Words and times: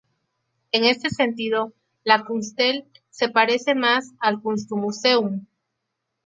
En 0.71 0.83
este 0.83 1.11
sentido, 1.11 1.73
la 2.03 2.25
Kunsthalle 2.25 2.87
se 3.11 3.29
parece 3.29 3.75
más 3.75 4.11
al 4.19 4.41
"Kunstmuseum". 4.41 5.45